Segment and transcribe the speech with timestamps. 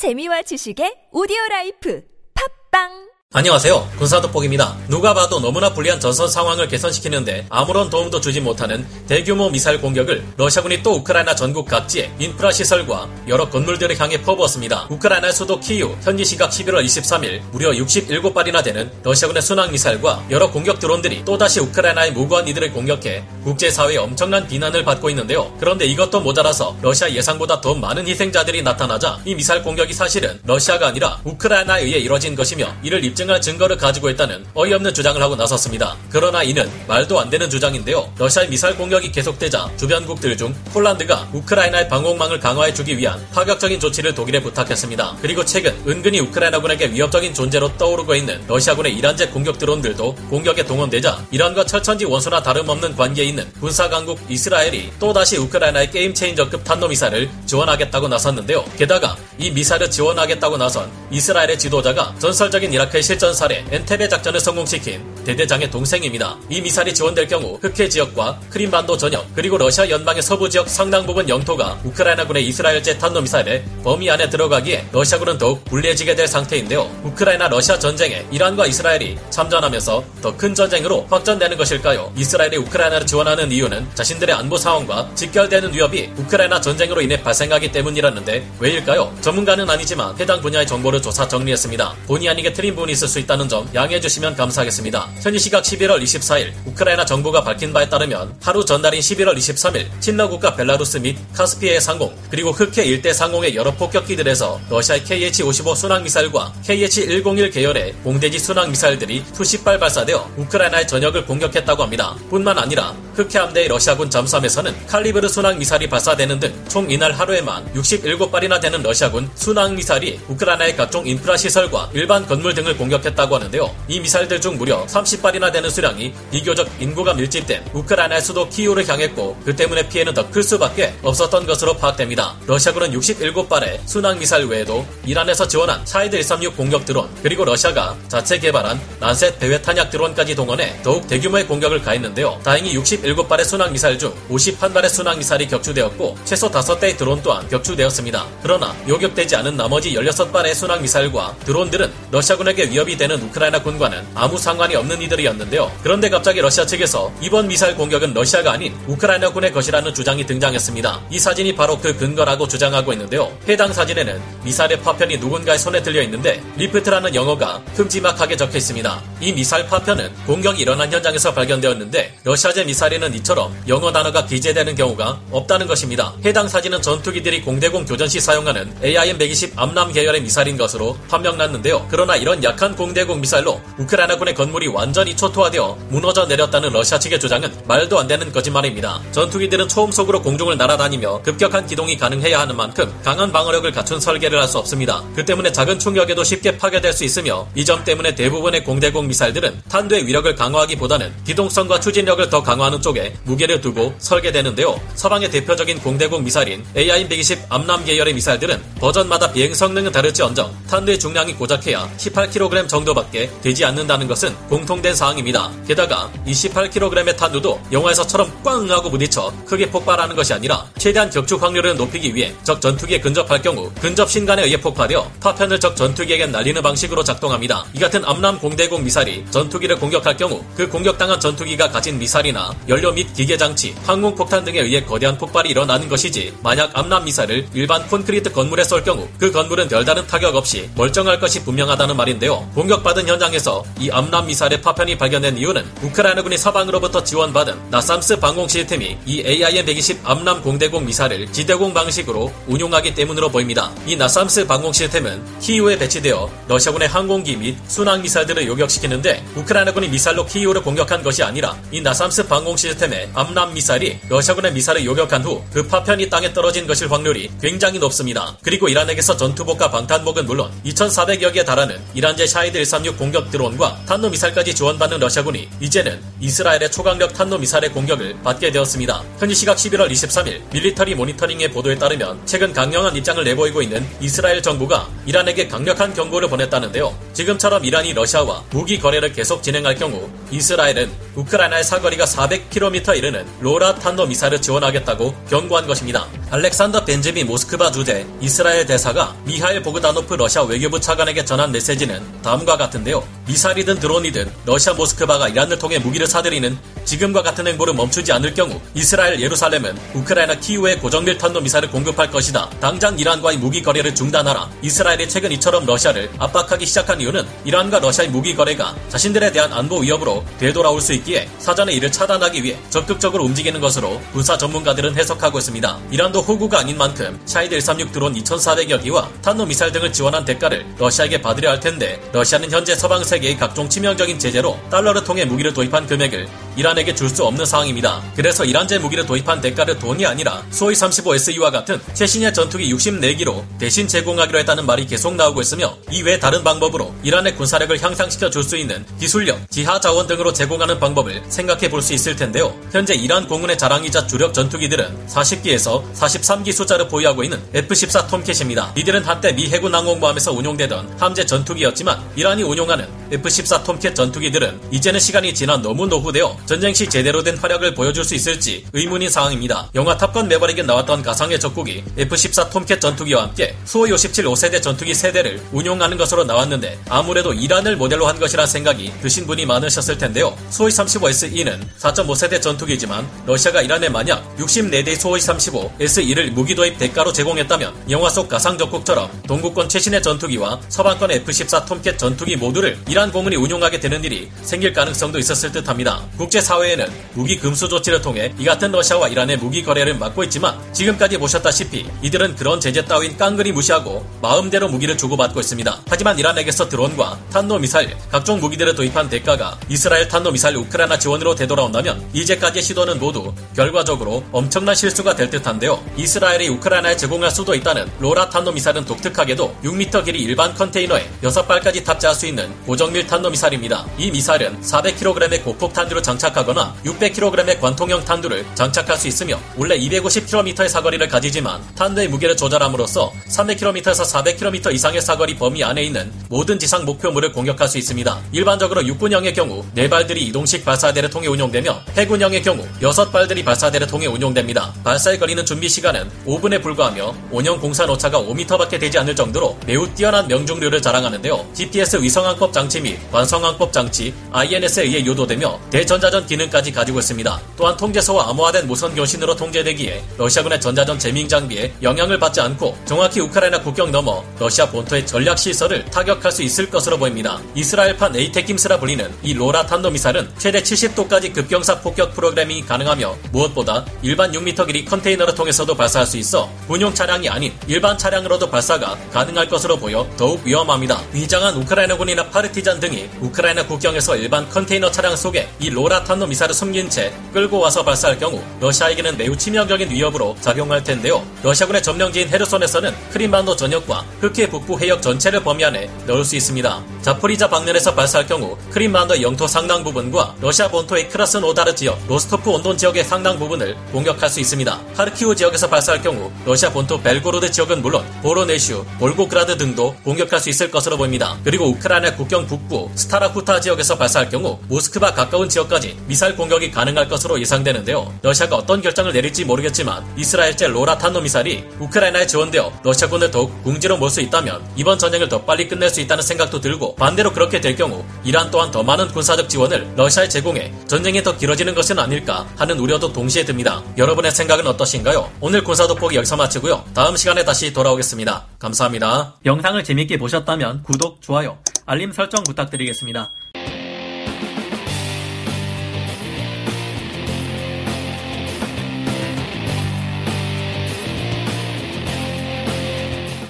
[0.00, 2.00] 재미와 지식의 오디오 라이프.
[2.32, 3.90] 팟빵 안녕하세요.
[3.96, 4.76] 군사도폭입니다.
[4.88, 10.82] 누가 봐도 너무나 불리한 전선 상황을 개선시키는데 아무런 도움도 주지 못하는 대규모 미사일 공격을 러시아군이
[10.82, 14.88] 또 우크라이나 전국 각지의 인프라 시설과 여러 건물들을 향해 퍼부었습니다.
[14.90, 20.80] 우크라이나 수도 키이우 현지 시각 11월 23일 무려 67발이나 되는 러시아군의 순항 미사일과 여러 공격
[20.80, 25.54] 드론들이 또다시 우크라이나의 무고한 이들을 공격해 국제사회의 엄청난 비난을 받고 있는데요.
[25.60, 31.20] 그런데 이것도 모자라서 러시아 예상보다 더 많은 희생자들이 나타나자 이 미사일 공격이 사실은 러시아가 아니라
[31.22, 35.96] 우크라이나에 의해 이뤄진 것이며 이를 입증 입증할 증거를 가지고 있다는 어이없는 주장을 하고 나섰습니다.
[36.10, 38.10] 그러나 이는 말도 안 되는 주장인데요.
[38.18, 44.40] 러시아의 미사일 공격이 계속되자 주변국들 중 폴란드가 우크라이나의 방공망을 강화해 주기 위한 파격적인 조치를 독일에
[44.40, 45.18] 부탁했습니다.
[45.20, 51.66] 그리고 최근 은근히 우크라이나군에게 위협적인 존재로 떠오르고 있는 러시아군의 이란제 공격 드론들도 공격에 동원되자 이란과
[51.66, 58.64] 철천지 원수나 다름없는 관계에 있는 군사 강국 이스라엘이 또다시 우크라이나의 game changer급 탄도미사일을 지원하겠다고 나섰는데요.
[58.78, 65.70] 게다가 이 미사일을 지원하겠다고 나선 이스라엘의 지도자가 전설적인 이라크의 실전 사례 엔테베 작전을 성공시킨 대대장의
[65.70, 66.36] 동생입니다.
[66.48, 71.28] 이 미사일이 지원될 경우 흑해 지역과 크림반도 전역 그리고 러시아 연방의 서부 지역 상당 부분
[71.28, 76.90] 영토가 우크라이나군의 이스라엘제 탄도미사일의 범위 안에 들어가기에 러시아군은 더욱 불리해지게 될 상태인데요.
[77.04, 82.10] 우크라이나 러시아 전쟁에 이란과 이스라엘이 참전하면서 더 큰 전쟁으로 확전되는 것일까요?
[82.16, 89.14] 이스라엘이 우크라이나를 지원하는 이유는 자신들의 안보 상황과 직결되는 위협이 우크라이나 전쟁으로 인해 발생하기 때문이라는데 왜일까요?
[89.20, 91.94] 전문가는 아니지만 해당 분야의 정보를 조사 정리했습니다.
[92.06, 95.09] 본의 아니게 틀린 부분이 있을 수 있다는 점 양해해 주시면 감사하겠습니다.
[95.20, 100.54] 현지 시각 11월 24일 우크라이나 정부가 밝힌 바에 따르면 하루 전날인 11월 23일 친러 국가
[100.54, 107.52] 벨라루스 및 카스피해 상공 그리고 흑해 일대 상공의 여러 폭격기들에서 러시아의 KH-55 순항 미사일과 KH-101
[107.52, 112.16] 계열의 공대지 순항 미사일들이 수십 발 발사되어 우크라이나의 전역을 공격했다고 합니다.
[112.30, 118.60] 뿐만 아니라 흑해 함대의 러시아군 잠수함에서는 칼리브르 순항 미사일이 발사되는 등 총 이날 하루에만 67발이나
[118.60, 123.74] 되는 러시아군 순항 미사일이 우크라이나의 각종 인프라 시설과 일반 건물 등을 공격했다고 하는데요.
[123.88, 129.54] 이 미사일들 중 무려 30발이나 되는 수량이 비교적 인구가 밀집된 우크라이나의 수도 키이우를 향했고 그
[129.56, 132.36] 때문에 피해는 더 클 수밖에 없었던 것으로 파악됩니다.
[132.46, 138.80] 러시아군은 67발의 순항 미사일 외에도 이란에서 지원한 샤이드 136 공격 드론 그리고 러시아가 자체 개발한
[139.00, 142.40] 란셋 배회 탄약 드론까지 동원해 더욱 대규모의 공격을 가했는데요.
[142.44, 148.26] 다행히 67발의 순항 미사일 중 51발의 순항 미사일이 격추되었고 최소 5대의 드론 또한 격추되었습니다.
[148.42, 154.76] 그러나 요격되지 않은 나머지 16발의 순항 미사일과 드론들은 러시아군에게 위협이 되는 우크라이나 군과는 아무 상관이
[154.76, 155.70] 없는 이들이었는데요.
[155.82, 161.00] 그런데 갑자기 러시아 측에서 이번 미사일 공격은 러시아가 아닌 우크라이나 군의 것이라는 주장이 등장했습니다.
[161.10, 163.30] 이 사진이 바로 그 근거라고 주장하고 있는데요.
[163.48, 169.02] 해당 사진에는 미사일의 파편이 누군가의 손에 들려 있는데 lift라는 영어가 큼지막하게 적혀 있습니다.
[169.20, 175.66] 이 미사일 파편은 공격이 일어난 현장에서 발견되었는데 러시아제 미사일에는 이처럼 영어 단어가 기재되는 경우가 없다는
[175.66, 176.14] 것입니다.
[176.24, 181.86] 해당 사진은 전투기들이 공대공 교전 시 사용하는 AIM-120 암람 계열의 미사일인 것으로 판명났는데요.
[181.90, 187.98] 그러나 이런 약한 공대공 미사일로 우크라이나군의 건물이 완전히 초토화되어 무너져 내렸다는 러시아 측의 주장은 말도
[187.98, 188.98] 안 되는 거짓말입니다.
[189.12, 194.58] 전투기들은 초음속으로 공중을 날아다니며 급격한 기동이 가능해야 하는 만큼 강한 방어력을 갖춘 설계를 할 수
[194.58, 195.04] 없습니다.
[195.14, 200.06] 그 때문에 작은 충격에도 쉽게 파괴될 수 있으며 이 점 때문에 대부분의 공대공 미사일들은 탄두의
[200.08, 204.80] 위력을 강화하기보다는 기동성과 추진력을 더 강화하는 쪽에 무게를 두고 설계되는데요.
[204.96, 211.88] 서방의 대표적인 공대공 미사일인 AIM-120 암람 계열의 미사일들은 버전마다 비행 성능은 다를지언정 탄두의 중량이 고작해야
[211.98, 215.50] 18kg 정도밖에 되지 않는다는 것은 공통된 사항입니다.
[215.66, 221.76] 게다가 이 18kg의 탄두도 영화에서처럼 꽝 하고 부딪혀 크게 폭발하는 것이 아니라 최대한 격추 확률을
[221.76, 227.02] 높이기 위해 적 전투기에 근접할 경우 근접 신관에 의해 폭파되어 파편을 적 전투기에게 날리는 방식으로
[227.02, 227.64] 작동합니다.
[227.74, 233.12] 이 같은 암람 공대공 미사일이 전투기를 공격할 경우 그 공격당한 전투기가 가진 미사일이나 연료 및
[233.12, 238.32] 기계 장치, 항공 폭탄 등에 의해 거대한 폭발이 일어나는 것이지 만약 암람 미사일을 일반 콘크리트
[238.32, 242.48] 건물에 쏠 경우 그 건물은 별다른 타격 없이 멀쩡할 것이 분명하다는 말인데요.
[242.54, 249.22] 공격받은 현장에서 이 암람 미사일의 파편이 발견된 이유는 우크라이나군이 서방으로부터 지원받은 나삼스 방공 시스템이 이
[249.22, 253.70] AIM-120 암람 공대공 미사일을 지대공 방식으로 운용하기 때문으로 보입니다.
[253.86, 260.62] 이 나삼스 방공 시스템은 키이우에 배치되어 러시아군의 항공기 및 순항 미사일들을 요격시키는데 우크라이나군이 미사일로 키이우를
[260.62, 266.08] 공격한 것이 아니라 이 나삼스 방공 시스템의 암람 미사일이 러시아군의 미사일을 요격한 후 그 파편이
[266.10, 268.36] 땅에 떨어진 것일 확률이 굉장히 높습니다.
[268.42, 274.49] 그리고 이란에게서 전투복과 방탄복은 물론 2,400여 개에 달하는 이란제 샤이드 136 공격 드론과 탄도 미사일까지
[274.54, 279.02] 지원받는 러시아군이 이제는 이스라엘의 초강력 탄도 미사일의 공격을 받게 되었습니다.
[279.18, 284.88] 현지 시각 11월 23일 밀리터리 모니터링의 보도에 따르면 최근 강경한 입장을 내보이고 있는 이스라엘 정부가
[285.06, 286.96] 이란에게 강력한 경고를 보냈다는데요.
[287.12, 294.06] 지금처럼 이란이 러시아와 무기 거래를 계속 진행할 경우 이스라엘은 우크라이나의 사거리가 400km 이르는 로라 탄도
[294.06, 296.06] 미사일을 지원하겠다고 경고한 것입니다.
[296.32, 303.02] 알렉산더 벤제미 모스크바 주재 이스라엘 대사가 미하일 보그다노프 러시아 외교부 차관에게 전한 메시지는 다음과 같은데요.
[303.26, 309.20] 미사일이든 드론이든 러시아 모스크바가 이란을 통해 무기를 사들이는 지금과 같은 행보를 멈추지 않을 경우 이스라엘
[309.20, 312.48] 예루살렘은 우크라이나 키우에 고정밀 탄도 미사일을 공급할 것이다.
[312.60, 314.48] 당장 이란과의 무기 거래를 중단하라.
[314.62, 320.24] 이스라엘이 최근 이처럼 러시아를 압박하기 시작한 이유는 이란과 러시아의 무기 거래가 자신들에 대한 안보 위협으로
[320.38, 325.78] 되돌아올 수 있기에 사전에 이를 차단하기 위해 적극적으로 움직이는 것으로 군사 전문가들은 해석하고 있습니다.
[325.90, 331.20] 이란도 호구가 아닌 만큼 샤이드 136 드론 2,400여 기와 탄도 미사일 등을 지원한 대가를 러시아에게
[331.20, 336.28] 받으려 할 텐데 러시아는 현재 서방 세계의 각종 치명적인 제재로 달러를 통해 무기를 도입한 금액을
[336.56, 338.02] 이란에게 줄 수 없는 상황입니다.
[338.14, 344.38] 그래서 이란제 무기를 도입한 대가를 돈이 아니라 소위 35SE와 같은 최신의 전투기 64기로 대신 제공하기로
[344.40, 349.50] 했다는 말이 계속 나오고 있으며 이외 다른 방법으로 이란의 군사력을 향상시켜 줄 수 있는 기술력,
[349.50, 352.54] 지하 자원 등으로 제공하는 방법을 생각해 볼 수 있을 텐데요.
[352.72, 358.72] 현재 이란 공군의 자랑이자 주력 전투기들은 40기에서 43기 숫자를 보유하고 있는 F-14 톰캣입니다.
[358.76, 365.34] 이들은 한때 미 해군 항공모함에서 운용되던 함재 전투기였지만 이란이 운용하는 F-14 톰캣 전투기들은 이제는 시간이
[365.34, 369.70] 지나 너무 노후되어 전쟁 시 제대로 된 활약을 보여줄 수 있을지 의문인 상황입니다.
[369.74, 375.40] 영화 탑건 매버릭에 나왔던 가상의 적국이 F-14 톰캣 전투기와 함께 수호 57 5세대 전투기 세대를
[375.52, 380.36] 운용하는 것으로 나왔는데 아무래도 이란을 모델로 한 것이란 생각이 드신 분이 많으셨을 텐데요.
[380.50, 387.90] 수호이 35SE는 4.5세대 전투기지만 러시아가 이란에 만약 64대 수호이 35 SE를 무기 도입 대가로 제공했다면
[387.90, 393.80] 영화 속 가상 적국처럼 동구권 최신의 전투기와 서방권 F-14 톰캣 전투기 모두를 이란 공군이 운용하게
[393.80, 396.04] 되는 일이 생길 가능성도 있었을 듯합니다.
[396.18, 401.86] 국제사회에는 무기 금수 조치를 통해 이 같은 러시아와 이란의 무기 거래를 막고 있지만 지금까지 보셨다시피
[402.02, 405.80] 이들은 그런 제재 따윈 깡그리 무시하고 마음대로 무기를 주고받고 있습니다.
[405.88, 412.06] 하지만 이란에게서 드론과 탄도 미사일, 각종 무기들을 도입한 대가가 이스라엘 탄도 미사일 우크라이나 지원으로 되돌아온다면
[412.12, 415.82] 이제까지의 시도는 모두 결과적으로 엄청난 실수가 될 듯한데요.
[415.96, 422.14] 이스라엘이 우크라이나에 제공할 수도 있다는 로라 탄도 미사일은 독특하게도 6m 길이 일반 컨테이너에 6발까지 탑재할
[422.14, 423.86] 수 있는 고정 밀 탄도 미사일입니다.
[423.98, 431.06] 이 미사일은 400kg의 고폭 탄두를 장착하거나 600kg의 관통형 탄두를 장착할 수 있으며 원래 250km의 사거리를
[431.08, 437.68] 가지지만 탄두의 무게를 조절함으로써 300km에서 400km 이상의 사거리 범위 안에 있는 모든 지상 목표물을 공격할
[437.68, 438.20] 수 있습니다.
[438.32, 444.72] 일반적으로 육군형의 경우 4발들이 이동식 발사대를 통해 운용되며 해군형의 경우 6발들이 발사대를 통해 운용됩니다.
[444.82, 450.26] 발사에 걸리는 준비 시간은 5분에 불과하며 원형 공산 오차가 5m밖에 되지 않을 정도로 매우 뛰어난
[450.26, 451.50] 명중률을 자랑하는데요.
[451.54, 457.40] GPS 위성항법 장치 및 관성항법 장치 INS에 의해 유도되며 대전자전 기능까지 가지고 있습니다.
[457.56, 463.60] 또한 통제소와 암호화된 무선 교신으로 통제되기에 러시아군의 전자전 jamming 장비에 영향을 받지 않고 정확히 우크라이나
[463.60, 467.40] 국경 넘어 러시아 본토의 전략 시설을 타격할 수 있을 것으로 보입니다.
[467.54, 474.32] 이스라엘판 ATACMS라 불리는 이 로라 탄도 미사일은 최대 70도까지 급경사 폭격 프로그래밍이 가능하며 무엇보다 일반
[474.32, 479.76] 6m 길이 컨테이너를 통해서도 발사할 수 있어 군용 차량이 아닌 일반 차량으로도 발사가 가능할 것으로
[479.78, 481.02] 보여 더욱 위험합니다.
[481.12, 486.88] 위장한 우크라이나군이나 파르티잔 등이 우크라이나 국경에서 일반 컨테이너 차량 속에 이 로라 탄도 미사일을 숨긴
[486.88, 491.26] 채 끌고 와서 발사할 경우 러시아에게는 매우 치명적인 위협으로 작용할 텐데요.
[491.42, 496.80] 러시아군의 점령지인 헤르손에서는 크림반도 전역과 흑해 북부 해역 전체를 범위 안에 넣을 수 있습니다.
[497.02, 503.02] 자포리자 방면에서 발사할 경우 크림반도의 영토 상당 부분과 러시아 본토의 크라스노다르 지역, 로스토프 온돈 지역의
[503.02, 504.80] 상당 부분을 공격할 수 있습니다.
[504.94, 510.70] 하르키우 지역에서 발사할 경우 러시아 본토 벨고로드 지역은 물론 보로네슈, 볼고그라드 등도 공격할 수 있을
[510.70, 511.36] 것으로 보입니다.
[511.42, 517.40] 그리고 우크라이나 국경 북부 스타라쿠타 지역에서 발사할 경우 모스크바 가까운 지역까지 미사일 공격이 가능할 것으로
[517.40, 518.12] 예상되는데요.
[518.22, 524.10] 러시아가 어떤 결정을 내릴지 모르겠지만 이스라엘제 로라 탄도 미사일이 우크라이나에 지원되어 러시아군을 더욱 궁지로 몰
[524.10, 528.04] 수 있다면 이번 전쟁을 더 빨리 끝낼 수 있다는 생각도 들고 반대로 그렇게 될 경우
[528.24, 533.12] 이란 또한 더 많은 군사적 지원을 러시아에 제공해 전쟁이 더 길어지는 것은 아닐까 하는 우려도
[533.12, 533.82] 동시에 듭니다.
[533.96, 535.30] 여러분의 생각은 어떠신가요?
[535.40, 536.84] 오늘 군사 돋보기 여기서 마치고요.
[536.92, 538.46] 다음 시간에 다시 돌아오겠습니다.
[538.58, 539.36] 감사합니다.
[539.46, 541.56] 영상을 재밌게 보셨다면 구독, 좋아요,
[541.86, 543.30] 알림 설정 부탁드리겠습니다.